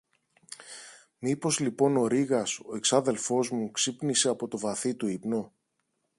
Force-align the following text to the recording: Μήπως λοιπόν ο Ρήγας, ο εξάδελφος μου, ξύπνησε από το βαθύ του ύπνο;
Μήπως 1.19 1.59
λοιπόν 1.59 1.97
ο 1.97 2.07
Ρήγας, 2.07 2.59
ο 2.59 2.75
εξάδελφος 2.75 3.49
μου, 3.49 3.71
ξύπνησε 3.71 4.29
από 4.29 4.47
το 4.47 4.57
βαθύ 4.57 4.95
του 4.95 5.07
ύπνο; 5.07 5.53